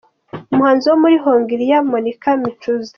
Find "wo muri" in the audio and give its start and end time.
0.91-1.15